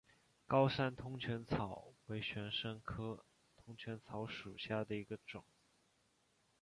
[0.47, 3.23] 高山通泉草为玄参科
[3.55, 5.43] 通泉草属下的一个种。